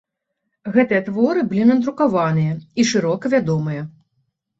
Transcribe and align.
Гэтыя 0.77 1.01
творы 1.09 1.43
былі 1.51 1.67
надрукаваныя 1.71 2.53
і 2.79 2.87
шырока 2.93 3.31
вядомыя. 3.35 3.85